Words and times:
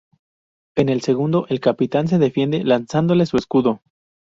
En 0.75 0.89
el 0.89 1.01
segundo 1.01 1.45
el 1.49 1.59
Capitán 1.59 2.07
se 2.07 2.17
defiende 2.17 2.63
lanzándole 2.63 3.27
su 3.27 3.37
escudo. 3.37 3.81